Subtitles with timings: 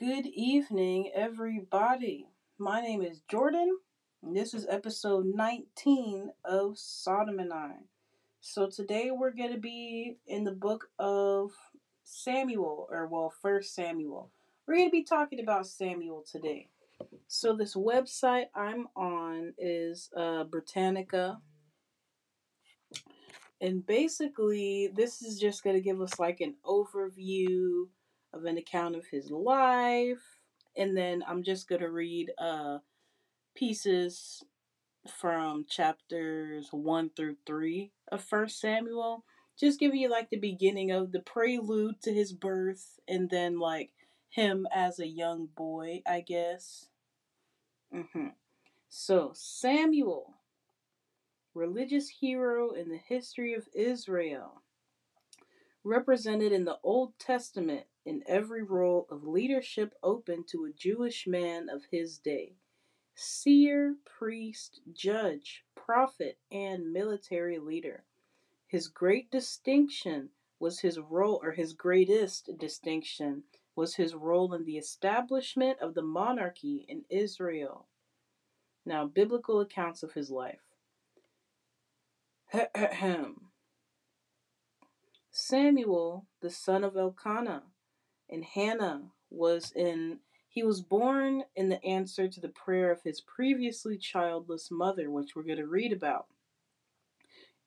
[0.00, 2.26] Good evening, everybody.
[2.58, 3.76] My name is Jordan,
[4.22, 7.72] and this is episode 19 of Sodom and I.
[8.40, 11.50] So today we're going to be in the book of
[12.02, 14.30] Samuel, or well, First Samuel.
[14.66, 16.70] We're going to be talking about Samuel today.
[17.28, 21.42] So this website I'm on is uh, Britannica.
[23.60, 27.88] And basically, this is just going to give us like an overview
[28.32, 30.40] of an account of his life.
[30.76, 32.78] And then I'm just going to read uh,
[33.54, 34.44] pieces
[35.08, 39.24] from chapters 1 through 3 of First Samuel.
[39.58, 43.90] Just giving you like the beginning of the prelude to his birth and then like
[44.30, 46.86] him as a young boy, I guess.
[47.94, 48.28] Mm-hmm.
[48.88, 50.34] So, Samuel,
[51.54, 54.62] religious hero in the history of Israel,
[55.84, 61.68] represented in the Old Testament in every role of leadership open to a Jewish man
[61.68, 62.56] of his day
[63.14, 68.04] seer, priest, judge, prophet, and military leader.
[68.66, 73.44] His great distinction was his role, or his greatest distinction
[73.76, 77.88] was his role in the establishment of the monarchy in Israel.
[78.86, 80.60] Now, biblical accounts of his life.
[85.30, 87.64] Samuel, the son of Elkanah,
[88.30, 93.20] and Hannah was in he was born in the answer to the prayer of his
[93.20, 96.26] previously childless mother, which we're going to read about.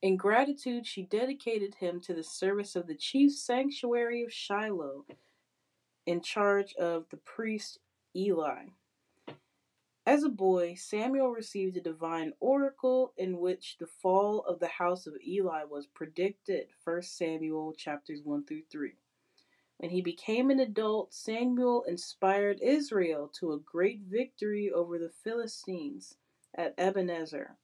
[0.02, 5.05] In gratitude, she dedicated him to the service of the chief sanctuary of Shiloh
[6.05, 7.80] in charge of the priest
[8.14, 8.66] Eli.
[10.05, 15.08] As a boy, Samuel received a divine oracle in which the fall of the house
[15.08, 16.67] of Eli was predicted.
[16.83, 18.92] 1 Samuel chapters 1 through 3.
[19.84, 26.16] When he became an adult, Samuel inspired Israel to a great victory over the Philistines
[26.56, 27.58] at Ebenezer.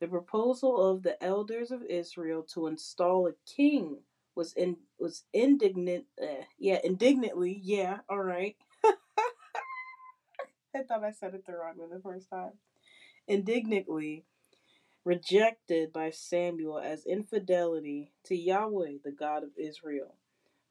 [0.00, 3.98] The proposal of the elders of Israel to install a king
[4.34, 8.56] was in was indignant uh, yeah indignantly yeah all right
[10.74, 12.52] I thought I said it the wrong way the first time.
[13.28, 14.24] Indignantly
[15.04, 20.14] rejected by Samuel as infidelity to Yahweh, the God of Israel.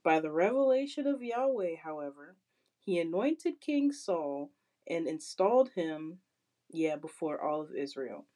[0.06, 2.38] By the revelation of Yahweh, however,
[2.82, 4.52] he anointed King Saul
[4.88, 6.20] and installed him,
[6.72, 8.28] yeah, before all of Israel.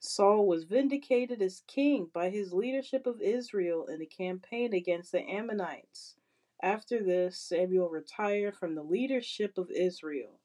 [0.00, 5.22] Saul was vindicated as king by his leadership of Israel in the campaign against the
[5.22, 6.16] Ammonites.
[6.62, 10.40] After this, Samuel retired from the leadership of Israel.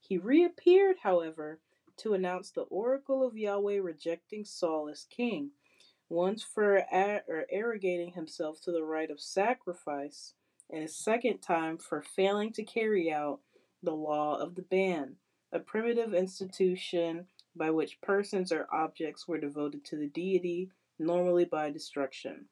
[0.00, 1.60] He reappeared, however,
[1.98, 5.52] to announce the oracle of Yahweh rejecting Saul as king,
[6.08, 10.34] once for arrogating himself to the right of sacrifice,
[10.70, 13.40] and a second time for failing to carry out
[13.82, 15.16] the law of the ban,
[15.52, 21.70] a primitive institution by which persons or objects were devoted to the deity, normally by
[21.70, 22.46] destruction.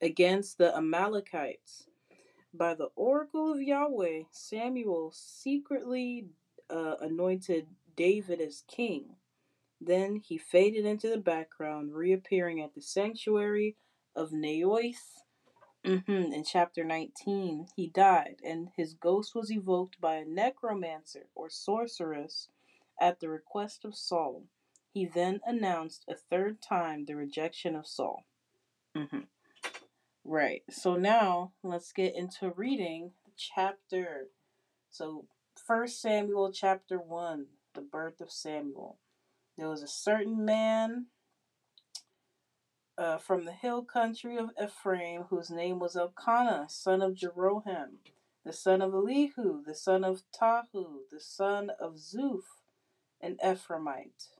[0.00, 1.86] Against the Amalekites,
[2.52, 6.26] by the oracle of Yahweh, Samuel secretly
[6.70, 7.66] uh, anointed
[7.96, 9.16] David as king.
[9.80, 13.76] Then he faded into the background, reappearing at the sanctuary
[14.14, 15.22] of Naioth.
[15.84, 21.50] Mm-hmm, in chapter 19, he died, and his ghost was evoked by a necromancer or
[21.50, 22.48] sorceress
[22.98, 24.44] at the request of Saul.
[24.94, 28.24] He then announced a third time the rejection of Saul.
[28.96, 29.20] Mm-hmm.
[30.24, 30.62] Right.
[30.70, 34.28] So now let's get into reading the chapter.
[34.90, 35.26] So
[35.66, 38.98] First Samuel chapter 1, the birth of Samuel.
[39.56, 41.06] There was a certain man
[42.98, 47.98] uh, from the hill country of Ephraim whose name was Elkanah, son of Jeroham,
[48.44, 52.62] the son of Elihu, the son of Tahu, the son of Zuph,
[53.20, 54.30] an Ephraimite.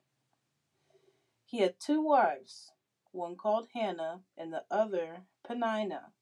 [1.44, 2.72] He had two wives,
[3.12, 6.12] one called Hannah and the other Peninnah.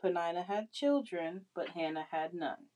[0.00, 2.71] Peninnah had children, but Hannah had none.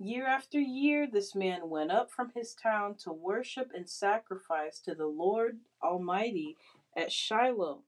[0.00, 4.94] Year after year, this man went up from his town to worship and sacrifice to
[4.94, 6.56] the Lord Almighty
[6.96, 7.80] at Shiloh,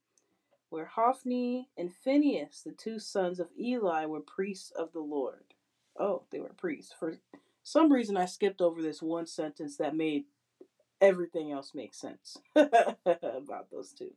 [0.70, 5.44] where Hophni and Phinehas, the two sons of Eli, were priests of the Lord.
[5.96, 6.92] Oh, they were priests.
[6.98, 7.18] For
[7.62, 10.24] some reason, I skipped over this one sentence that made
[11.00, 14.14] everything else make sense about those two.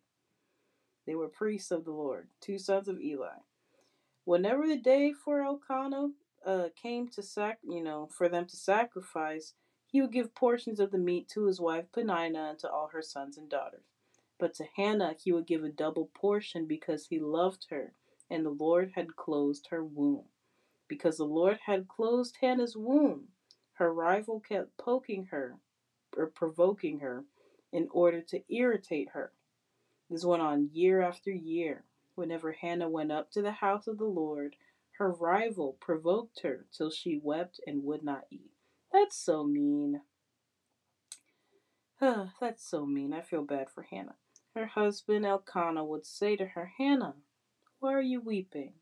[1.06, 3.38] They were priests of the Lord, two sons of Eli.
[4.26, 6.12] Whenever the day for Elkanah
[6.46, 9.54] uh, came to sac, you know, for them to sacrifice,
[9.88, 13.02] he would give portions of the meat to his wife Peninnah and to all her
[13.02, 13.86] sons and daughters.
[14.40, 17.94] But to Hannah he would give a double portion because he loved her,
[18.30, 20.26] and the Lord had closed her womb.
[20.88, 23.30] Because the Lord had closed Hannah's womb,
[23.74, 25.58] her rival kept poking her
[26.18, 27.26] or provoking her
[27.72, 29.32] in order to irritate her.
[30.10, 31.86] This went on year after year.
[32.16, 34.56] Whenever Hannah went up to the house of the Lord,
[34.98, 38.52] her rival provoked her till she wept and would not eat.
[38.92, 40.02] That's so mean.
[42.00, 43.14] That's so mean.
[43.14, 44.16] I feel bad for Hannah.
[44.56, 47.16] Her husband Elkanah would say to her, Hannah,
[47.80, 48.74] why are you weeping?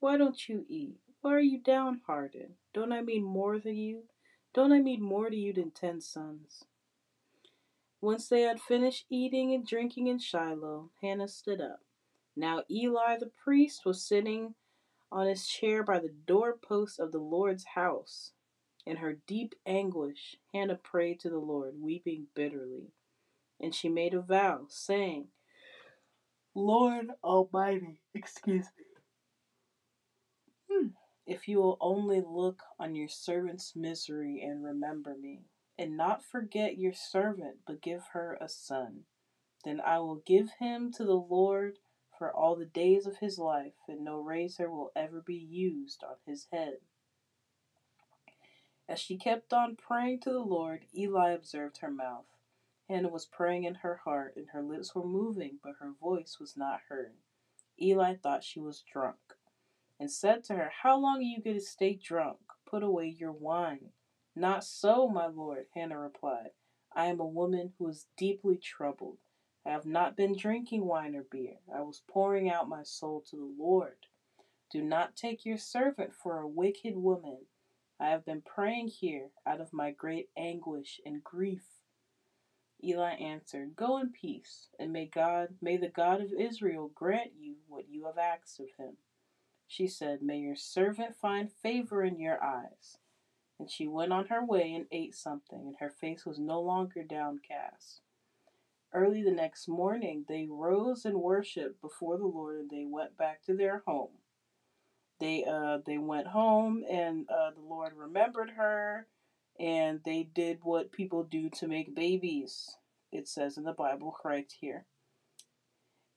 [0.00, 1.00] Why don't you eat?
[1.20, 2.54] Why are you downhearted?
[2.72, 4.04] Don't I mean more to you?
[4.54, 6.64] Don't I mean more to you than ten sons?
[8.00, 11.80] Once they had finished eating and drinking in Shiloh, Hannah stood up.
[12.36, 14.54] Now Eli the priest was sitting
[15.10, 18.32] on his chair by the doorpost of the Lord's house.
[18.84, 22.92] In her deep anguish, Hannah prayed to the Lord, weeping bitterly.
[23.60, 25.28] And she made a vow, saying,
[26.54, 28.84] Lord Almighty, excuse me.
[30.70, 30.88] Hmm.
[31.26, 35.46] If you will only look on your servant's misery and remember me,
[35.78, 39.02] and not forget your servant, but give her a son,
[39.64, 41.78] then I will give him to the Lord
[42.18, 46.16] for all the days of his life, and no razor will ever be used on
[46.26, 46.78] his head.
[48.88, 52.26] As she kept on praying to the Lord, Eli observed her mouth.
[52.88, 56.56] Hannah was praying in her heart, and her lips were moving, but her voice was
[56.56, 57.14] not heard.
[57.80, 59.34] Eli thought she was drunk,
[59.98, 62.38] and said to her, How long are you going to stay drunk?
[62.64, 63.90] Put away your wine.
[64.34, 66.50] Not so, my lord, Hannah replied.
[66.94, 69.18] I am a woman who is deeply troubled.
[69.66, 71.56] I have not been drinking wine or beer.
[71.74, 74.06] I was pouring out my soul to the Lord.
[74.70, 77.46] Do not take your servant for a wicked woman.
[77.98, 81.64] I have been praying here out of my great anguish and grief.
[82.84, 87.56] Eli answered, Go in peace, and may God, may the God of Israel grant you
[87.66, 88.98] what you have asked of him.
[89.66, 92.98] She said, May your servant find favor in your eyes.
[93.58, 97.02] And she went on her way and ate something, and her face was no longer
[97.02, 98.02] downcast.
[98.96, 103.42] Early the next morning, they rose and worshipped before the Lord, and they went back
[103.44, 104.08] to their home
[105.20, 109.06] they uh they went home and uh, the Lord remembered her
[109.58, 112.76] and they did what people do to make babies.
[113.10, 114.84] It says in the Bible right here.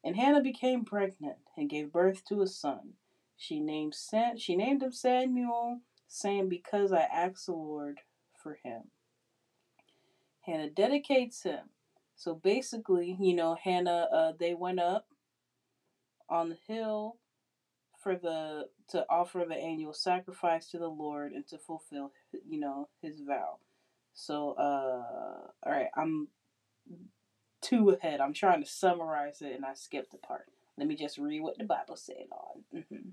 [0.03, 2.93] And Hannah became pregnant and gave birth to a son.
[3.37, 8.01] She named Sam, she named him Samuel, saying, "Because I asked the Lord
[8.43, 8.91] for him."
[10.41, 11.69] Hannah dedicates him.
[12.19, 15.05] So basically, you know, Hannah, uh, they went up
[16.29, 17.15] on the hill
[18.03, 22.11] for the to offer the annual sacrifice to the Lord and to fulfill
[22.45, 23.59] you know his vow.
[24.13, 26.27] So uh all right, I'm
[27.61, 28.19] two ahead.
[28.19, 30.47] I'm trying to summarize it and I skipped a part.
[30.77, 32.81] Let me just read what the Bible said on.
[32.81, 33.09] Mm-hmm.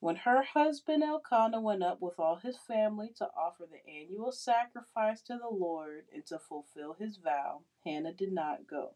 [0.00, 5.20] When her husband Elkanah went up with all his family to offer the annual sacrifice
[5.22, 8.94] to the Lord and to fulfill his vow, Hannah did not go.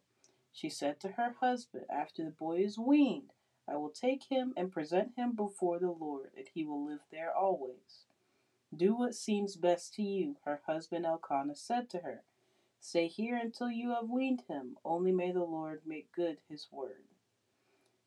[0.51, 3.35] She said to her husband, After the boy is weaned,
[3.69, 7.35] I will take him and present him before the Lord, and he will live there
[7.37, 8.07] always.
[8.75, 12.25] Do what seems best to you, her husband Elkanah said to her.
[12.81, 17.05] Stay here until you have weaned him, only may the Lord make good his word.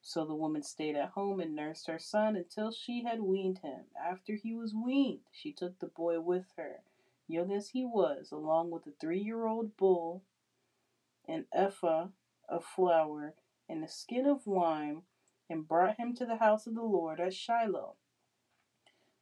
[0.01, 3.85] So the woman stayed at home and nursed her son until she had weaned him.
[3.99, 6.83] After he was weaned, she took the boy with her,
[7.27, 10.23] young as he was, along with a three year old bull,
[11.27, 12.09] an ephah
[12.47, 13.35] of flour,
[13.67, 15.03] and a skin of wine
[15.49, 17.95] and brought him to the house of the Lord at Shiloh.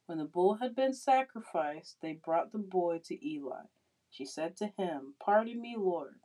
[0.06, 3.64] When the bull had been sacrificed, they brought the boy to Eli.
[4.10, 6.20] She said to him, Pardon me, Lord.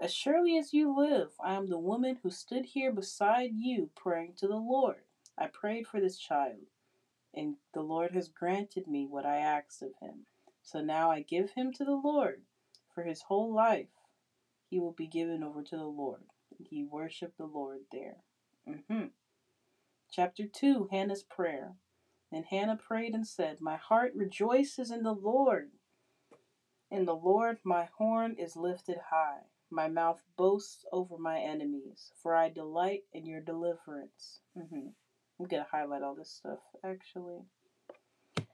[0.00, 4.32] As surely as you live, I am the woman who stood here beside you praying
[4.38, 5.02] to the Lord.
[5.36, 6.68] I prayed for this child,
[7.34, 10.26] and the Lord has granted me what I asked of him.
[10.62, 12.42] So now I give him to the Lord.
[12.94, 13.90] For his whole life,
[14.70, 16.22] he will be given over to the Lord.
[16.70, 18.16] He worshiped the Lord there.
[18.66, 19.08] Mm-hmm.
[20.10, 21.74] Chapter 2 Hannah's Prayer.
[22.32, 25.72] Then Hannah prayed and said, My heart rejoices in the Lord.
[26.90, 29.42] In the Lord my horn is lifted high.
[29.70, 34.40] My mouth boasts over my enemies, for I delight in your deliverance.
[34.56, 34.88] Mm-hmm.
[35.38, 37.38] I'm going to highlight all this stuff, actually.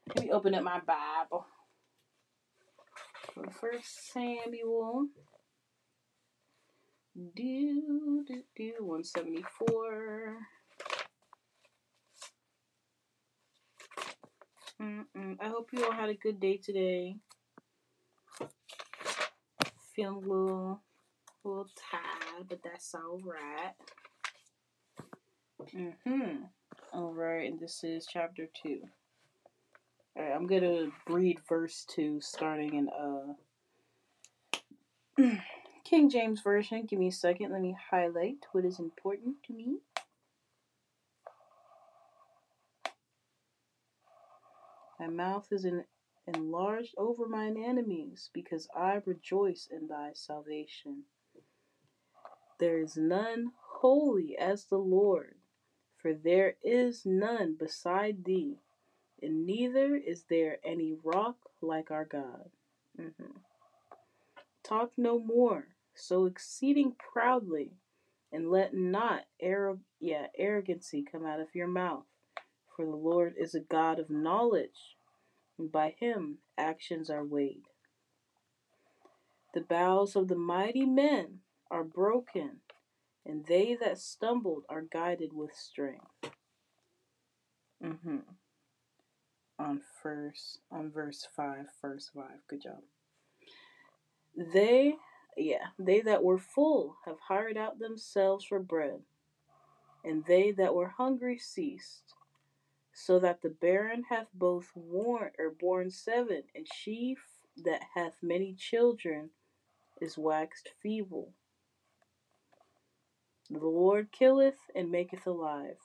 [0.08, 1.46] Let me open up my Bible.
[3.60, 5.08] First Samuel
[7.34, 10.36] do, do, do, 174.
[14.82, 15.36] Mm-mm.
[15.40, 17.16] I hope you all had a good day today.
[19.94, 20.82] Feeling a little,
[21.46, 23.74] little tired, but that's all right.
[25.74, 26.44] Mm-hmm.
[26.92, 28.80] All right, and this is chapter 2.
[30.16, 33.34] All right, I'm to read verse 2 starting in uh
[35.84, 36.86] King James version.
[36.86, 37.52] Give me a second.
[37.52, 39.78] Let me highlight what is important to me.
[44.98, 45.66] My mouth is
[46.26, 51.04] enlarged over mine enemies, because I rejoice in thy salvation.
[52.58, 55.36] There is none holy as the Lord,
[55.98, 58.60] for there is none beside thee,
[59.22, 62.50] and neither is there any rock like our God.
[62.98, 63.38] Mm-hmm.
[64.62, 67.72] Talk no more, so exceeding proudly,
[68.32, 72.06] and let not arro- yeah, arrogancy come out of your mouth.
[72.74, 74.96] For the Lord is a God of knowledge,
[75.58, 77.68] and by him actions are weighed.
[79.54, 82.60] The bows of the mighty men are broken,
[83.24, 86.06] and they that stumbled are guided with strength.
[87.82, 88.18] Mm-hmm.
[89.58, 92.38] On verse on verse five, verse five.
[92.48, 92.82] Good job.
[94.36, 94.96] They
[95.36, 99.00] yeah, they that were full have hired out themselves for bread,
[100.04, 102.14] and they that were hungry ceased
[102.92, 107.16] so that the barren hath both worn or born seven, and she
[107.64, 109.30] that hath many children
[110.00, 111.32] is waxed feeble.
[113.50, 115.78] The Lord killeth and maketh alive.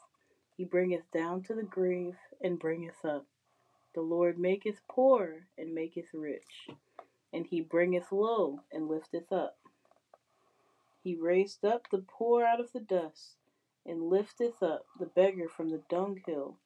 [0.58, 3.28] He bringeth down to the grave and bringeth up.
[3.94, 6.70] The Lord maketh poor and maketh rich,
[7.34, 9.58] and he bringeth low and lifteth up.
[11.04, 13.38] He raised up the poor out of the dust,
[13.86, 16.58] and lifteth up the beggar from the dunghill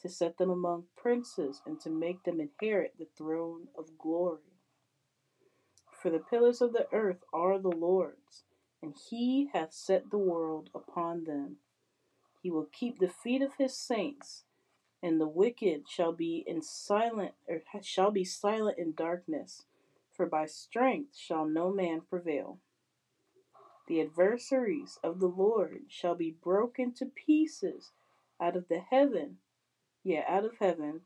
[0.00, 4.60] to set them among princes, and to make them inherit the throne of glory.
[5.92, 8.44] For the pillars of the earth are the Lord's,
[8.82, 11.56] and he hath set the world upon them.
[12.42, 14.44] He will keep the feet of his saints,
[15.02, 19.66] and the wicked shall be in silent or shall be silent in darkness,
[20.12, 22.58] for by strength shall no man prevail.
[23.88, 27.92] The adversaries of the Lord shall be broken to pieces
[28.40, 29.38] out of the heaven
[30.04, 31.02] yeah, out of heaven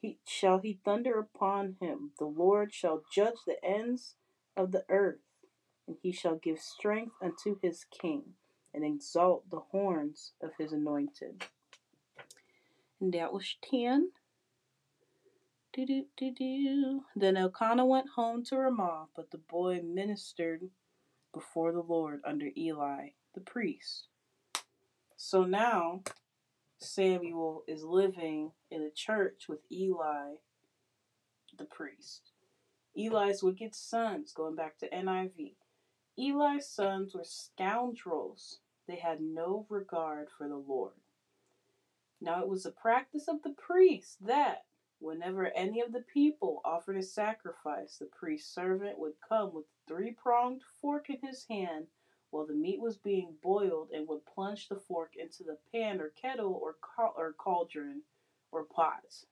[0.00, 2.12] he shall he thunder upon him.
[2.18, 4.16] The Lord shall judge the ends
[4.56, 5.20] of the earth,
[5.90, 8.22] and he shall give strength unto his king,
[8.72, 11.42] and exalt the horns of his anointed.
[13.00, 14.12] And that was ten.
[15.72, 17.00] Do, do, do, do.
[17.16, 20.70] Then Elkanah went home to Ramah, but the boy ministered
[21.34, 24.06] before the Lord under Eli the priest.
[25.16, 26.02] So now
[26.78, 30.34] Samuel is living in a church with Eli,
[31.58, 32.30] the priest.
[32.96, 35.54] Eli's wicked sons, going back to NIV.
[36.18, 38.60] Eli's sons were scoundrels.
[38.86, 40.94] They had no regard for the Lord.
[42.20, 44.66] Now it was the practice of the priest that,
[44.98, 49.88] whenever any of the people offered a sacrifice, the priest's servant would come with a
[49.88, 51.86] three pronged fork in his hand
[52.30, 56.10] while the meat was being boiled and would plunge the fork into the pan or
[56.10, 58.02] kettle or, ca- or cauldron
[58.52, 59.24] or pot.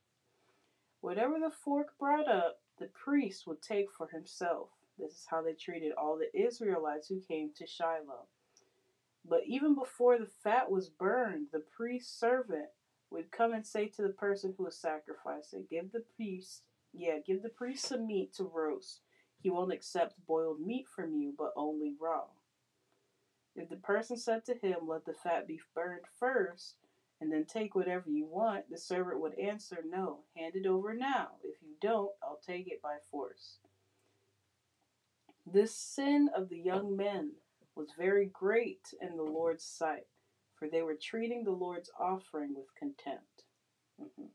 [1.01, 4.71] Whatever the fork brought up, the priest would take for himself.
[4.99, 8.27] This is how they treated all the Israelites who came to Shiloh.
[9.25, 12.69] But even before the fat was burned, the priest's servant
[13.11, 16.63] would come and say to the person who was sacrificing, Give the priest,
[16.93, 19.01] yeah, give the priest some meat to roast.
[19.41, 22.25] He won't accept boiled meat from you, but only raw.
[23.55, 26.77] If the person said to him, Let the fat be burned first,
[27.21, 31.29] and then take whatever you want, the servant would answer, No, hand it over now.
[31.43, 33.59] If you don't, I'll take it by force.
[35.53, 37.33] This sin of the young men
[37.75, 40.07] was very great in the Lord's sight,
[40.59, 43.45] for they were treating the Lord's offering with contempt.
[44.01, 44.27] Mm-hmm.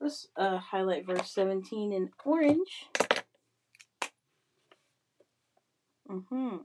[0.00, 2.86] Let's uh, highlight verse 17 in orange.
[6.10, 6.56] Mm-hmm.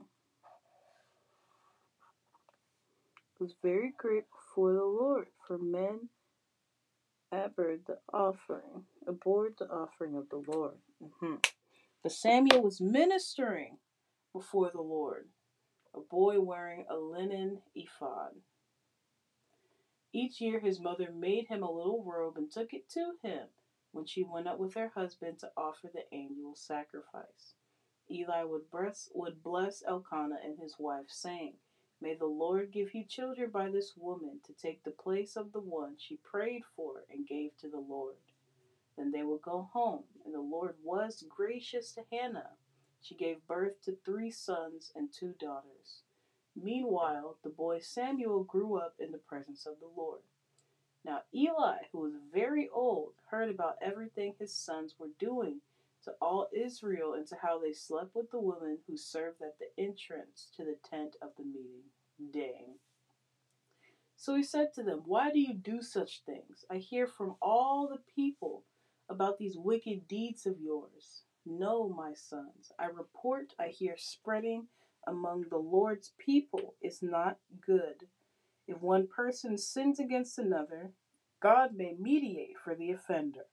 [3.38, 6.08] was very great before the Lord, for men
[7.32, 10.76] abhorred the offering, abhorred the offering of the Lord.
[11.02, 11.36] Mm-hmm.
[12.02, 13.78] But Samuel was ministering
[14.32, 15.28] before the Lord,
[15.94, 18.32] a boy wearing a linen ephod.
[20.12, 23.48] Each year his mother made him a little robe and took it to him
[23.92, 27.54] when she went up with her husband to offer the annual sacrifice.
[28.10, 31.54] Eli would bless, would bless Elkanah and his wife, saying,
[32.00, 35.60] May the Lord give you children by this woman to take the place of the
[35.60, 38.16] one she prayed for and gave to the Lord.
[38.96, 42.50] Then they would go home, and the Lord was gracious to Hannah.
[43.00, 46.02] She gave birth to three sons and two daughters.
[46.56, 50.22] Meanwhile, the boy Samuel grew up in the presence of the Lord.
[51.04, 55.60] Now Eli, who was very old, heard about everything his sons were doing
[56.08, 59.82] to all Israel and to how they slept with the women who served at the
[59.82, 61.84] entrance to the tent of the meeting.
[62.32, 62.76] Dang.
[64.16, 66.64] So he said to them, Why do you do such things?
[66.70, 68.64] I hear from all the people
[69.08, 71.22] about these wicked deeds of yours.
[71.46, 74.66] No, my sons, I report I hear spreading
[75.06, 78.04] among the Lord's people is not good.
[78.66, 80.92] If one person sins against another,
[81.40, 83.46] God may mediate for the offender.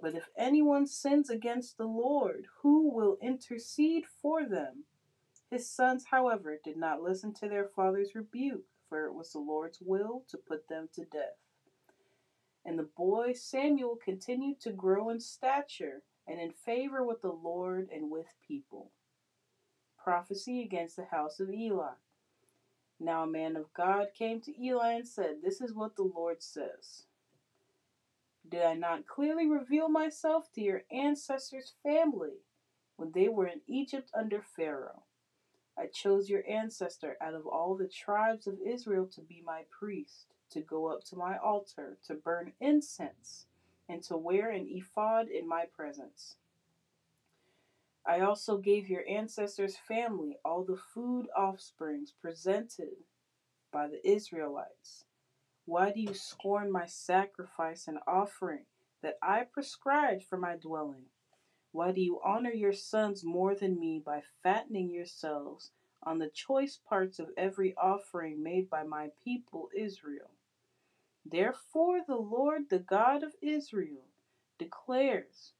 [0.00, 4.84] But if anyone sins against the Lord, who will intercede for them?
[5.50, 9.80] His sons, however, did not listen to their father's rebuke, for it was the Lord's
[9.80, 11.38] will to put them to death.
[12.64, 17.88] And the boy Samuel continued to grow in stature and in favor with the Lord
[17.92, 18.92] and with people.
[20.02, 21.94] Prophecy against the house of Eli.
[23.00, 26.42] Now a man of God came to Eli and said, This is what the Lord
[26.42, 27.04] says.
[28.50, 32.44] Did I not clearly reveal myself to your ancestors' family
[32.96, 35.02] when they were in Egypt under Pharaoh?
[35.76, 40.26] I chose your ancestor out of all the tribes of Israel to be my priest,
[40.50, 43.46] to go up to my altar, to burn incense,
[43.88, 46.36] and to wear an ephod in my presence.
[48.06, 53.04] I also gave your ancestors' family all the food offerings presented
[53.70, 55.04] by the Israelites.
[55.68, 58.64] Why do you scorn my sacrifice and offering
[59.02, 61.04] that I prescribed for my dwelling?
[61.72, 65.72] Why do you honor your sons more than me by fattening yourselves
[66.02, 70.30] on the choice parts of every offering made by my people Israel?
[71.22, 74.06] Therefore, the Lord, the God of Israel,
[74.58, 75.52] declares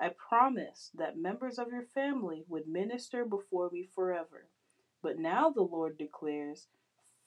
[0.00, 4.48] I promised that members of your family would minister before me forever.
[5.00, 6.66] But now the Lord declares,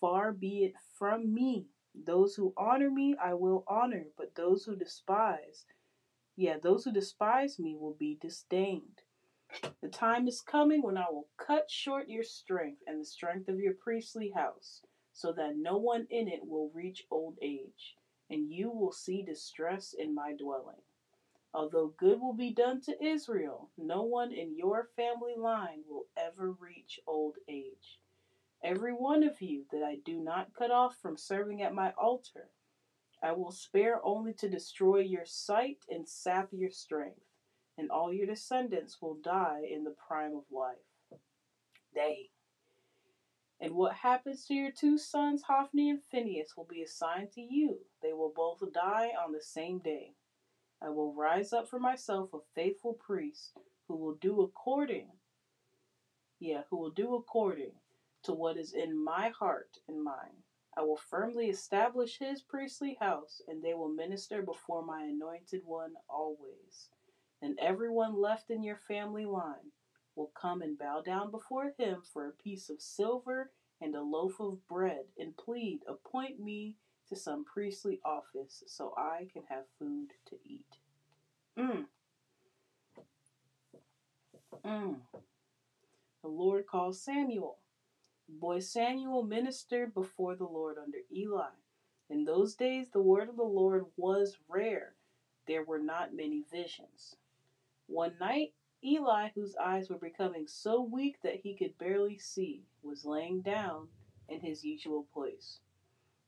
[0.02, 1.68] Far be it from me.
[2.06, 5.66] Those who honor me I will honor, but those who despise,
[6.36, 9.02] yeah, those who despise me will be disdained.
[9.82, 13.60] The time is coming when I will cut short your strength and the strength of
[13.60, 14.84] your priestly house,
[15.14, 17.96] so that no one in it will reach old age,
[18.30, 20.82] and you will see distress in my dwelling.
[21.54, 26.52] Although good will be done to Israel, no one in your family line will ever
[26.52, 28.00] reach old age.
[28.64, 32.50] Every one of you that I do not cut off from serving at my altar,
[33.22, 37.22] I will spare only to destroy your sight and sap your strength,
[37.78, 41.20] and all your descendants will die in the prime of life.
[41.94, 42.30] They.
[43.60, 47.80] And what happens to your two sons, Hophni and Phinehas, will be assigned to you.
[48.02, 50.14] They will both die on the same day.
[50.82, 53.54] I will rise up for myself a faithful priest
[53.88, 55.10] who will do according,
[56.40, 57.72] yeah, who will do according
[58.24, 60.44] to what is in my heart and mind.
[60.78, 65.94] I will firmly establish his priestly house, and they will minister before my anointed one
[66.08, 66.90] always.
[67.42, 69.72] And everyone left in your family line
[70.16, 73.52] will come and bow down before him for a piece of silver
[73.82, 76.76] and a loaf of bread, and plead, Appoint me
[77.10, 80.78] to some priestly office so I can have food to eat.
[81.58, 81.86] Mm.
[84.66, 84.96] Mm.
[86.24, 87.58] The Lord called Samuel.
[88.30, 91.50] Boy Samuel ministered before the Lord under Eli.
[92.10, 94.96] In those days, the word of the Lord was rare.
[95.48, 97.16] There were not many visions.
[97.88, 103.06] One night, Eli, whose eyes were becoming so weak that he could barely see, was
[103.06, 103.88] laying down
[104.28, 105.60] in his usual place.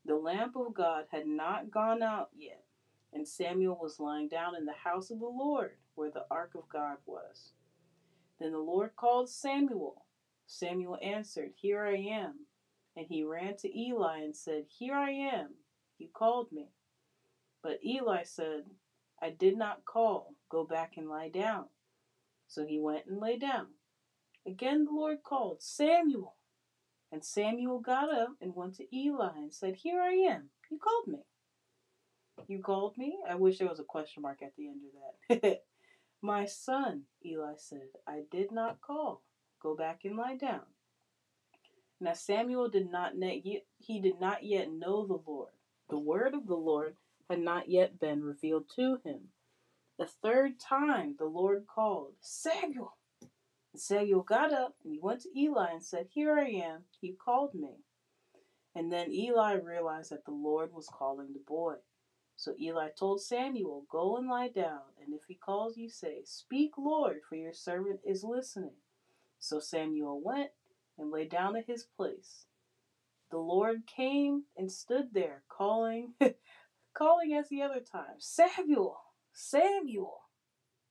[0.04, 2.64] The lamp of God had not gone out yet,
[3.12, 6.68] and Samuel was lying down in the house of the Lord, where the ark of
[6.68, 7.52] God was.
[8.38, 10.06] Then the Lord called Samuel.
[10.50, 12.46] Samuel answered, Here I am.
[12.96, 15.54] And he ran to Eli and said, Here I am.
[15.96, 16.70] You called me.
[17.62, 18.64] But Eli said,
[19.22, 20.34] I did not call.
[20.50, 21.66] Go back and lie down.
[22.48, 23.68] So he went and lay down.
[24.44, 26.34] Again the Lord called, Samuel.
[27.12, 30.50] And Samuel got up and went to Eli and said, Here I am.
[30.68, 31.20] You called me.
[32.48, 33.18] You called me?
[33.28, 34.80] I wish there was a question mark at the end
[35.28, 35.62] of that.
[36.22, 39.22] My son, Eli said, I did not call.
[39.62, 40.62] Go back and lie down.
[42.00, 45.52] Now Samuel did not yet, he did not yet know the Lord.
[45.90, 46.96] The word of the Lord
[47.28, 49.28] had not yet been revealed to him.
[49.98, 52.96] The third time the Lord called, Samuel.
[53.72, 56.84] And Samuel got up and he went to Eli and said, Here I am.
[57.00, 57.84] You called me.
[58.74, 61.74] And then Eli realized that the Lord was calling the boy.
[62.36, 66.72] So Eli told Samuel, Go and lie down, and if he calls you, say, Speak,
[66.78, 68.76] Lord, for your servant is listening.
[69.40, 70.50] So Samuel went,
[70.98, 72.44] and lay down at his place.
[73.30, 76.14] The Lord came and stood there, calling,
[76.94, 78.98] calling as the other time, Samuel,
[79.32, 80.18] Samuel.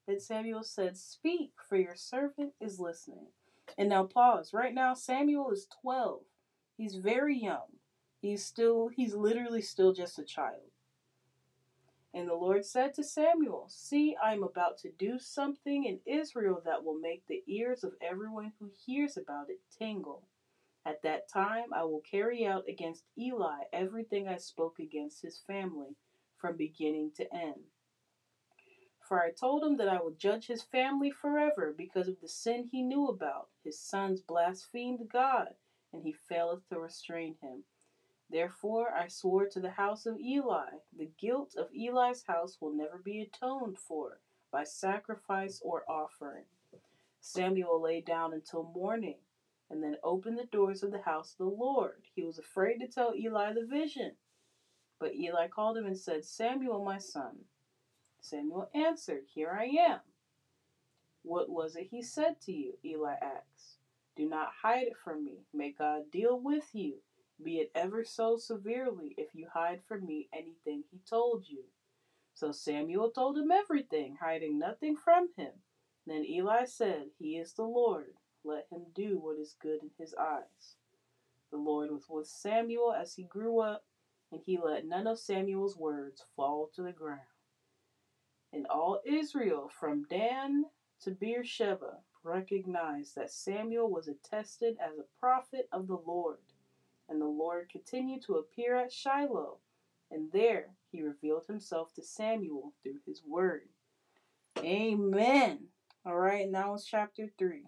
[0.07, 3.27] And Samuel said, Speak, for your servant is listening.
[3.77, 4.51] And now pause.
[4.51, 6.21] Right now, Samuel is 12.
[6.75, 7.77] He's very young.
[8.19, 10.71] He's still, he's literally still just a child.
[12.13, 16.61] And the Lord said to Samuel, See, I am about to do something in Israel
[16.65, 20.27] that will make the ears of everyone who hears about it tingle.
[20.85, 25.95] At that time, I will carry out against Eli everything I spoke against his family
[26.37, 27.65] from beginning to end.
[29.07, 32.69] For I told him that I would judge his family forever because of the sin
[32.71, 33.49] he knew about.
[33.63, 35.55] His sons blasphemed God,
[35.91, 37.63] and he faileth to restrain him.
[38.29, 42.97] Therefore I swore to the house of Eli, the guilt of Eli's house will never
[42.97, 44.19] be atoned for
[44.51, 46.45] by sacrifice or offering.
[47.21, 49.17] Samuel lay down until morning,
[49.69, 52.03] and then opened the doors of the house of the Lord.
[52.15, 54.13] He was afraid to tell Eli the vision.
[54.99, 57.45] But Eli called him and said, Samuel, my son.
[58.21, 59.99] Samuel answered, Here I am.
[61.23, 62.73] What was it he said to you?
[62.83, 63.77] Eli asked.
[64.15, 65.45] Do not hide it from me.
[65.53, 66.95] May God deal with you,
[67.43, 71.63] be it ever so severely, if you hide from me anything he told you.
[72.33, 75.51] So Samuel told him everything, hiding nothing from him.
[76.05, 78.13] Then Eli said, He is the Lord.
[78.43, 80.77] Let him do what is good in his eyes.
[81.51, 83.85] The Lord was with Samuel as he grew up,
[84.31, 87.21] and he let none of Samuel's words fall to the ground.
[88.53, 90.65] And all Israel, from Dan
[91.01, 96.48] to Beersheba, recognized that Samuel was attested as a prophet of the Lord.
[97.09, 99.57] And the Lord continued to appear at Shiloh,
[100.11, 103.69] and there he revealed himself to Samuel through his word.
[104.59, 105.67] Amen.
[106.05, 107.63] All right, now it's chapter 3.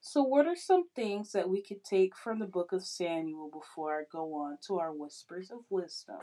[0.00, 3.98] So, what are some things that we could take from the book of Samuel before
[3.98, 6.20] I go on to our whispers of wisdom?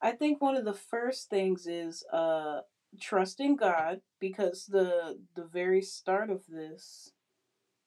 [0.00, 2.60] I think one of the first things is uh,
[3.00, 7.12] trusting God because the the very start of this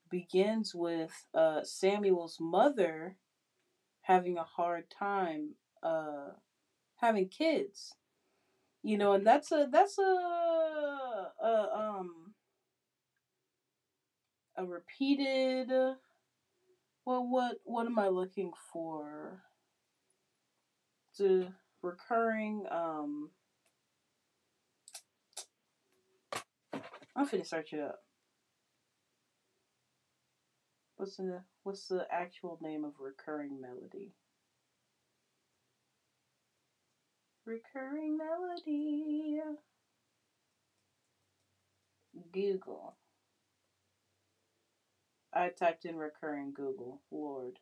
[0.09, 3.15] begins with uh, Samuel's mother
[4.01, 6.29] having a hard time uh,
[6.97, 7.93] having kids.
[8.81, 10.01] You know, and that's a that's a,
[11.43, 12.33] a um
[14.55, 15.69] a repeated
[17.05, 19.43] well what what am I looking for?
[21.17, 21.49] The
[21.81, 23.31] recurring um
[27.15, 27.99] I'm finna search it up.
[30.99, 34.12] What's the what's the actual name of recurring melody?
[37.45, 39.41] Recurring melody.
[42.31, 42.95] Google.
[45.33, 47.01] I typed in recurring Google.
[47.12, 47.59] Lord.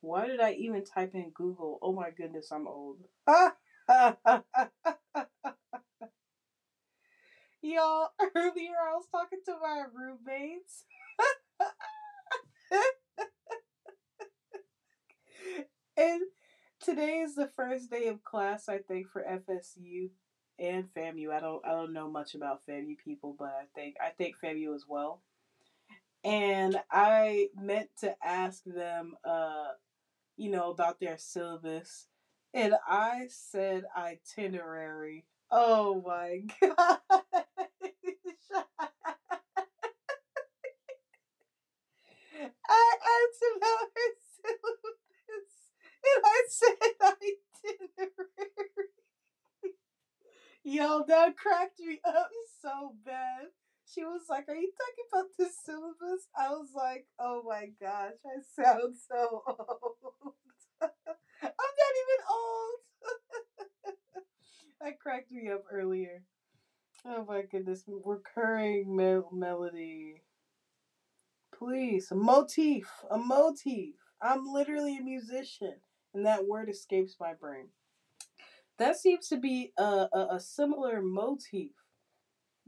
[0.00, 1.78] Why did I even type in Google?
[1.82, 2.98] Oh my goodness, I'm old.
[7.64, 10.84] Y'all, earlier I was talking to my roommates.
[15.96, 16.22] and
[16.80, 20.10] today is the first day of class, I think, for FSU
[20.58, 21.32] and FAMU.
[21.32, 24.74] I don't I don't know much about FAMU people, but I think I think FAMU
[24.74, 25.22] as well.
[26.22, 29.68] And I meant to ask them uh
[30.36, 32.06] you know, about their syllabus.
[32.54, 35.26] And I said itinerary.
[35.50, 36.98] Oh my god.
[42.68, 44.10] I asked about her
[44.42, 45.54] syllabus
[46.04, 48.10] and I said itinerary.
[51.08, 52.30] Yo, that cracked me up
[52.62, 53.46] so bad.
[53.92, 56.28] She was like, Are you talking about the syllabus?
[56.36, 60.34] I was like, Oh my gosh, I sound so old.
[60.82, 60.88] I'm
[61.42, 64.24] not even old.
[64.80, 66.22] that cracked me up earlier.
[67.06, 67.84] Oh my goodness.
[67.86, 70.22] Recurring me- melody.
[71.56, 72.10] Please.
[72.10, 72.88] A motif.
[73.10, 73.94] A motif.
[74.22, 75.74] I'm literally a musician,
[76.14, 77.68] and that word escapes my brain.
[78.78, 81.72] That seems to be a, a, a similar motif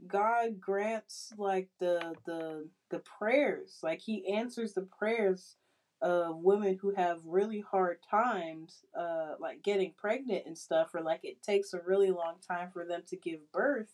[0.05, 3.79] God grants like the the the prayers.
[3.81, 5.55] Like he answers the prayers
[6.01, 11.21] of women who have really hard times uh like getting pregnant and stuff or like
[11.23, 13.93] it takes a really long time for them to give birth.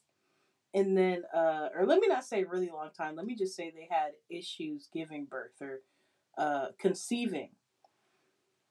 [0.73, 3.15] And then uh or let me not say really long time.
[3.15, 5.81] Let me just say they had issues giving birth or
[6.37, 7.51] uh conceiving.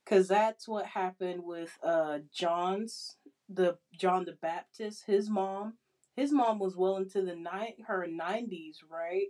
[0.05, 3.17] Cuz that's what happened with uh John's
[3.55, 5.75] the John the Baptist, his mom
[6.17, 9.29] his mom was well into the nine her nineties, right?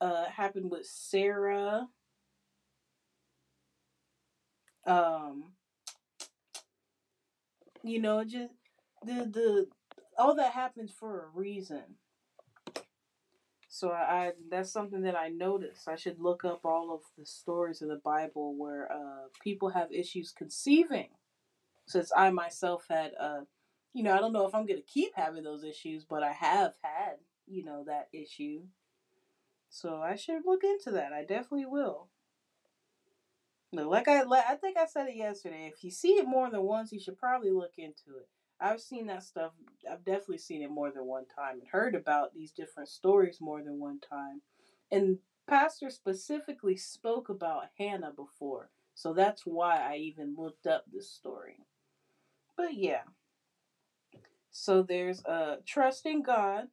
[0.00, 1.88] Uh, happened with Sarah.
[4.86, 5.52] Um,
[7.82, 8.52] you know, just
[9.04, 9.66] the the
[10.18, 11.82] all that happens for a reason.
[13.68, 15.88] So I, I that's something that I noticed.
[15.88, 19.92] I should look up all of the stories in the Bible where uh, people have
[19.92, 21.08] issues conceiving.
[21.86, 23.40] Since I myself had, uh,
[23.92, 26.74] you know, I don't know if I'm gonna keep having those issues, but I have
[26.82, 27.16] had,
[27.46, 28.62] you know, that issue.
[29.68, 31.12] So I should look into that.
[31.12, 32.08] I definitely will.
[33.72, 35.70] No, like I, I think I said it yesterday.
[35.72, 38.28] If you see it more than once, you should probably look into it.
[38.60, 39.52] I've seen that stuff.
[39.90, 43.62] I've definitely seen it more than one time and heard about these different stories more
[43.62, 44.42] than one time.
[44.90, 51.10] And Pastor specifically spoke about Hannah before, so that's why I even looked up this
[51.10, 51.58] story.
[52.60, 53.02] But yeah.
[54.50, 56.68] So there's uh trust in God.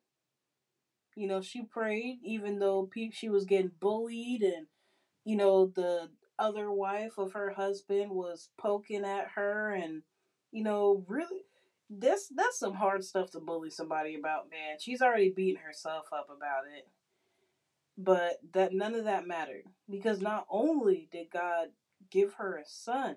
[1.15, 4.67] You know, she prayed even though she was getting bullied and
[5.23, 10.03] you know the other wife of her husband was poking at her and
[10.51, 11.41] you know really
[11.89, 16.27] this that's some hard stuff to bully somebody about man she's already beating herself up
[16.29, 16.87] about it
[17.97, 21.69] but that none of that mattered because not only did god
[22.11, 23.15] give her a son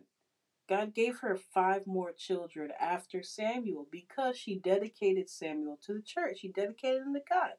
[0.70, 6.40] god gave her five more children after samuel because she dedicated samuel to the church
[6.40, 7.54] she dedicated him to god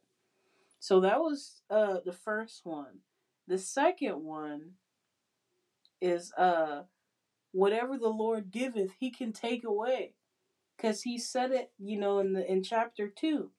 [0.80, 3.00] so that was uh the first one
[3.48, 4.72] the second one
[6.02, 6.84] is uh
[7.52, 10.14] whatever the Lord giveth, he can take away.
[10.80, 13.52] Cause he said it, you know, in the in chapter two.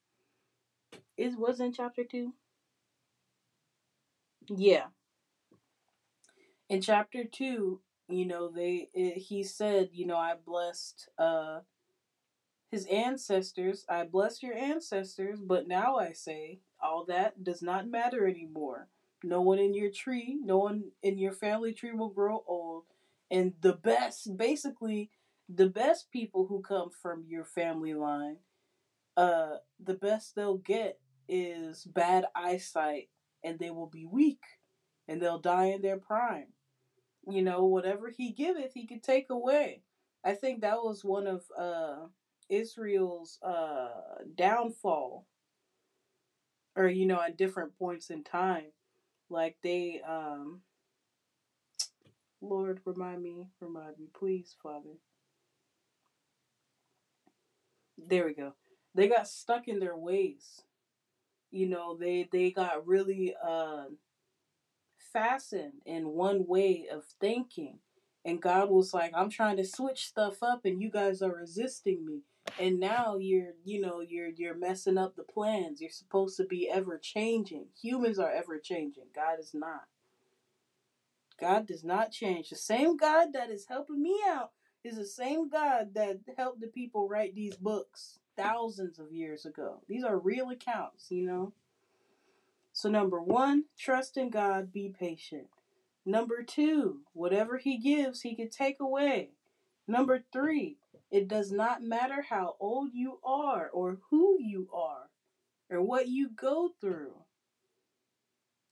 [1.17, 2.33] It was in chapter two.
[4.49, 4.87] Yeah.
[6.69, 11.61] In chapter two, you know, they it, he said, you know, I blessed uh
[12.71, 13.85] his ancestors.
[13.87, 18.87] I bless your ancestors, but now I say all that does not matter anymore.
[19.23, 22.85] No one in your tree, no one in your family tree will grow old.
[23.31, 25.11] And the best, basically,
[25.47, 28.37] the best people who come from your family line,
[29.15, 33.09] uh, the best they'll get is bad eyesight
[33.43, 34.41] and they will be weak
[35.07, 36.47] and they'll die in their prime.
[37.27, 39.81] You know, whatever he giveth, he could take away.
[40.23, 42.07] I think that was one of uh,
[42.49, 43.89] Israel's uh,
[44.35, 45.25] downfall,
[46.75, 48.71] or you know, at different points in time
[49.29, 50.61] like they um
[52.41, 54.97] Lord remind me, remind me, please, Father.
[57.97, 58.53] There we go.
[58.95, 60.61] They got stuck in their ways.
[61.51, 63.85] You know, they they got really uh
[65.13, 67.79] fastened in one way of thinking.
[68.25, 72.05] And God was like, I'm trying to switch stuff up and you guys are resisting
[72.05, 72.21] me.
[72.59, 75.81] And now you're, you know, you're you're messing up the plans.
[75.81, 77.67] You're supposed to be ever changing.
[77.81, 79.05] Humans are ever changing.
[79.15, 79.83] God is not.
[81.39, 82.49] God does not change.
[82.49, 84.51] The same God that is helping me out
[84.83, 89.81] is the same God that helped the people write these books thousands of years ago.
[89.87, 91.53] These are real accounts, you know.
[92.73, 95.47] So number 1, trust in God, be patient.
[96.05, 99.29] Number 2, whatever he gives, he can take away.
[99.87, 100.77] Number 3,
[101.11, 105.09] it does not matter how old you are or who you are
[105.69, 107.13] or what you go through.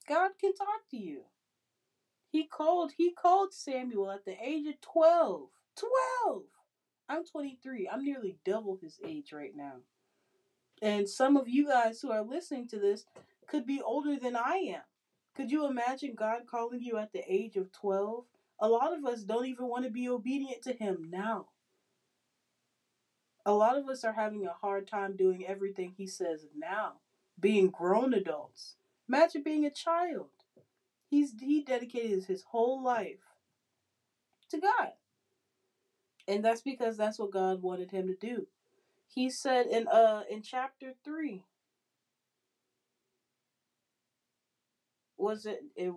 [0.10, 1.22] God can talk to you.
[2.32, 5.50] He called he called Samuel at the age of 12.
[6.24, 6.44] 12.
[7.08, 7.90] I'm 23.
[7.92, 9.76] I'm nearly double his age right now.
[10.82, 13.06] And some of you guys who are listening to this
[13.52, 14.82] could be older than I am.
[15.36, 18.24] Could you imagine God calling you at the age of 12?
[18.62, 21.48] A lot of us don't even want to be obedient to him now.
[23.46, 26.94] A lot of us are having a hard time doing everything he says now,
[27.40, 28.76] being grown adults.
[29.10, 30.30] Imagine being a child.
[31.10, 33.36] He's he dedicated his whole life
[34.50, 34.92] to God.
[36.28, 38.48] And that's because that's what God wanted him to do.
[39.08, 41.44] He said in uh in chapter 3
[45.22, 45.94] was it it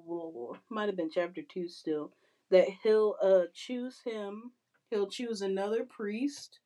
[0.71, 2.13] might have been chapter 2 still
[2.51, 4.53] that he'll uh choose him
[4.91, 6.61] he'll choose another priest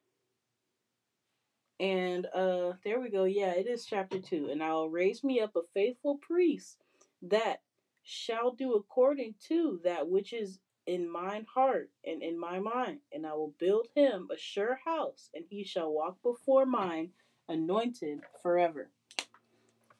[1.81, 3.25] and uh there we go.
[3.25, 4.49] Yeah, it is chapter 2.
[4.51, 6.79] And I'll raise me up a faithful priest
[7.23, 7.63] that
[8.03, 13.27] shall do according to that which is in mine heart and in my mind, and
[13.27, 17.11] I will build him a sure house, and he shall walk before mine
[17.49, 18.91] anointed forever.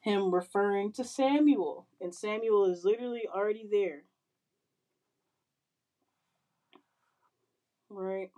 [0.09, 4.05] Him referring to Samuel, and Samuel is literally already there.
[7.91, 8.31] Right?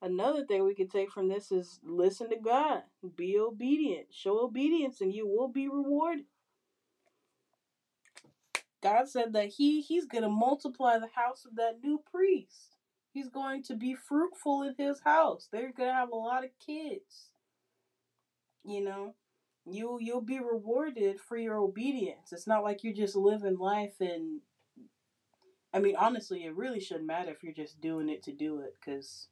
[0.00, 2.84] Another thing we can take from this is listen to God,
[3.16, 6.24] be obedient, show obedience, and you will be rewarded.
[8.82, 12.76] God said that He He's gonna multiply the house of that new priest.
[13.12, 15.48] He's going to be fruitful in his house.
[15.52, 17.28] They're gonna have a lot of kids.
[18.64, 19.14] You know,
[19.66, 22.32] you you'll be rewarded for your obedience.
[22.32, 24.40] It's not like you're just living life and
[25.72, 28.76] I mean honestly, it really shouldn't matter if you're just doing it to do it
[28.84, 29.28] cuz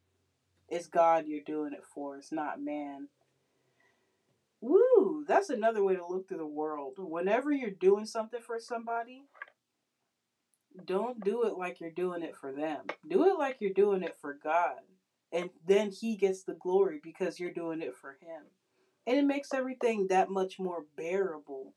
[0.68, 2.16] it's God you're doing it for.
[2.16, 3.08] It's not man.
[4.62, 6.94] Woo, that's another way to look through the world.
[6.96, 9.24] Whenever you're doing something for somebody,
[10.84, 12.86] don't do it like you're doing it for them.
[13.08, 14.78] Do it like you're doing it for God.
[15.32, 18.44] And then He gets the glory because you're doing it for Him.
[19.06, 21.74] And it makes everything that much more bearable.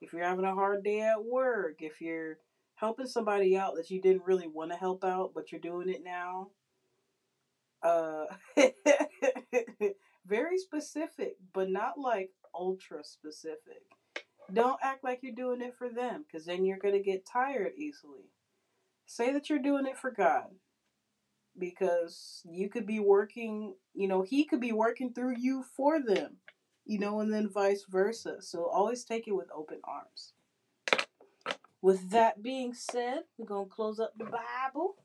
[0.00, 2.38] If you're having a hard day at work, if you're
[2.76, 6.04] helping somebody out that you didn't really want to help out, but you're doing it
[6.04, 6.48] now.
[7.82, 8.26] Uh,
[10.26, 13.82] very specific, but not like ultra specific.
[14.52, 17.72] Don't act like you're doing it for them because then you're going to get tired
[17.76, 18.30] easily.
[19.06, 20.46] Say that you're doing it for God
[21.58, 26.36] because you could be working, you know, He could be working through you for them,
[26.88, 28.42] you know, and then vice versa.
[28.42, 30.32] So always take it with open arms.
[31.80, 34.96] With that being said, we're going to close up the Bible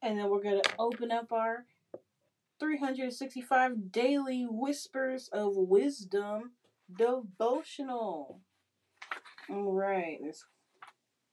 [0.00, 1.64] and then we're going to open up our
[2.60, 6.52] 365 daily whispers of wisdom
[6.96, 8.40] devotional.
[9.50, 10.44] All right, there's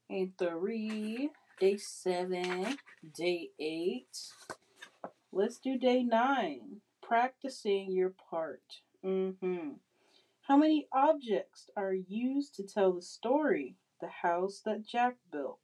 [0.09, 1.29] day three
[1.59, 2.77] day seven,
[3.15, 4.33] day eight.
[5.31, 6.81] Let's do day nine.
[7.01, 8.81] Practicing your part.
[9.03, 9.71] Mm-hmm.
[10.47, 13.75] How many objects are used to tell the story?
[13.99, 15.59] The house that Jack built.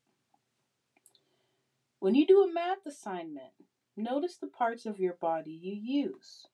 [2.00, 3.54] When you do a math assignment,
[3.98, 6.48] notice the parts of your body you use.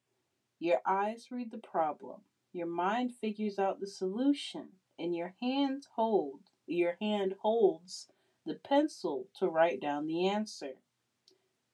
[0.60, 2.22] Your eyes read the problem.
[2.52, 6.50] Your mind figures out the solution, and your hands hold.
[6.66, 8.08] Your hand holds
[8.46, 10.76] the pencil to write down the answer.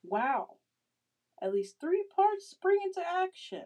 [0.03, 0.57] Wow!
[1.41, 3.65] At least three parts spring into action.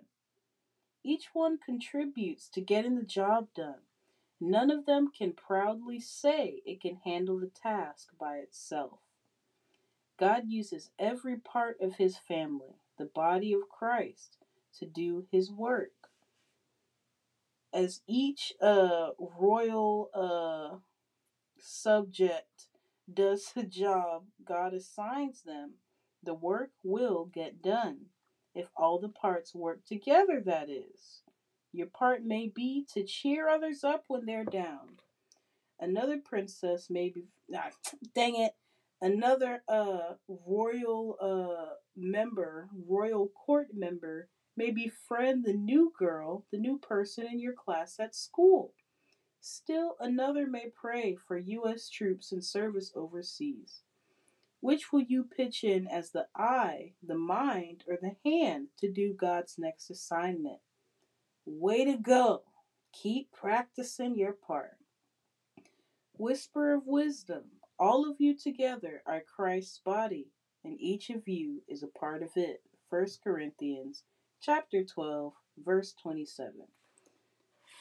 [1.06, 3.82] Each one contributes to getting the job done.
[4.42, 8.98] None of them can proudly say it can handle the task by itself.
[10.18, 14.40] God uses every part of his family, the body of Christ,
[14.80, 15.92] to do his work.
[17.72, 20.78] As each uh, royal uh,
[21.60, 22.66] subject
[23.14, 25.74] does the job God assigns them,
[26.24, 28.08] the work will get done.
[28.56, 31.22] If all the parts work together, that is.
[31.74, 34.98] Your part may be to cheer others up when they're down.
[35.80, 37.26] Another princess may be.
[37.54, 37.72] Ah,
[38.16, 38.54] dang it.
[39.02, 46.80] Another uh, royal uh, member, royal court member, may befriend the new girl, the new
[46.80, 48.74] person in your class at school.
[49.42, 51.90] Still, another may pray for U.S.
[51.90, 53.82] troops in service overseas.
[54.60, 59.14] Which will you pitch in as the eye, the mind, or the hand to do
[59.14, 60.60] God's next assignment?
[61.46, 62.44] Way to go!
[62.92, 64.78] Keep practicing your part.
[66.18, 67.44] Whisper of wisdom.
[67.78, 70.30] All of you together are Christ's body,
[70.64, 72.62] and each of you is a part of it.
[72.90, 74.04] 1 Corinthians
[74.42, 76.54] chapter 12, verse 27.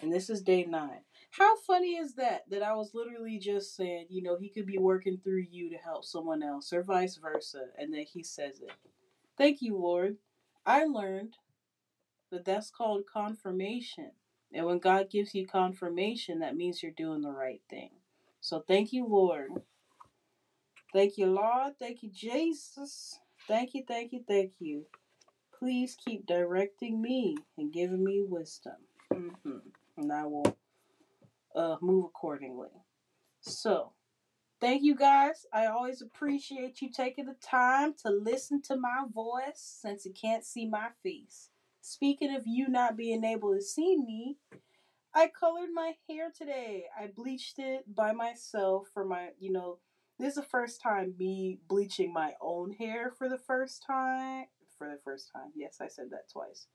[0.02, 0.90] And this is day 9.
[1.36, 2.42] How funny is that?
[2.48, 5.76] That I was literally just saying, you know, he could be working through you to
[5.76, 8.72] help someone else, or vice versa, and then he says it.
[9.36, 10.16] Thank you, Lord.
[10.64, 11.34] I learned
[12.30, 14.12] that that's called confirmation.
[14.52, 17.90] And when God gives you confirmation, that means you're doing the right thing.
[18.40, 19.50] So thank you, Lord.
[20.92, 21.72] Thank you, Lord.
[21.80, 23.18] Thank you, Jesus.
[23.48, 24.84] Thank you, thank you, thank you.
[25.58, 28.76] Please keep directing me and giving me wisdom.
[29.12, 29.58] Mm-hmm.
[29.96, 30.56] And I will
[31.54, 32.68] uh, move accordingly.
[33.40, 33.92] So,
[34.60, 35.46] thank you guys.
[35.52, 40.44] I always appreciate you taking the time to listen to my voice since you can't
[40.44, 41.50] see my face.
[41.80, 44.38] Speaking of you not being able to see me,
[45.14, 46.84] I colored my hair today.
[46.98, 49.78] I bleached it by myself for my, you know,
[50.18, 54.46] this is the first time me bleaching my own hair for the first time.
[54.78, 55.50] For the first time.
[55.54, 56.66] Yes, I said that twice.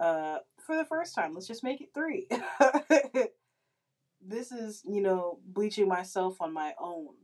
[0.00, 1.34] Uh, for the first time.
[1.34, 2.28] Let's just make it three.
[4.26, 7.14] this is, you know, bleaching myself on my own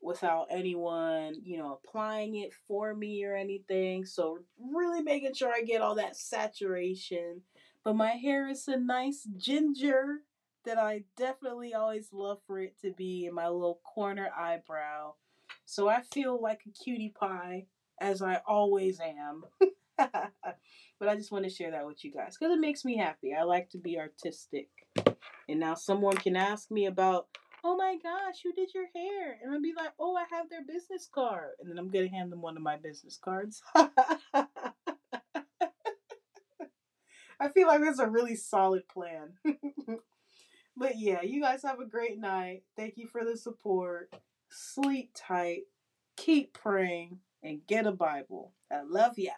[0.00, 4.04] without anyone, you know, applying it for me or anything.
[4.04, 7.42] So, really making sure I get all that saturation.
[7.84, 10.22] But my hair is a nice ginger
[10.64, 15.14] that I definitely always love for it to be in my little corner eyebrow.
[15.64, 17.66] So I feel like a cutie pie,
[18.00, 19.44] as I always am.
[20.98, 23.34] but I just want to share that with you guys because it makes me happy.
[23.34, 24.68] I like to be artistic.
[25.48, 27.28] And now someone can ask me about,
[27.62, 29.38] oh my gosh, who did your hair?
[29.42, 31.50] And I'll be like, oh, I have their business card.
[31.60, 33.62] And then I'm going to hand them one of my business cards.
[37.38, 39.34] I feel like that's a really solid plan.
[40.76, 42.62] but yeah, you guys have a great night.
[42.76, 44.14] Thank you for the support.
[44.50, 45.62] Sleep tight,
[46.16, 48.52] keep praying, and get a Bible.
[48.72, 49.32] I love ya.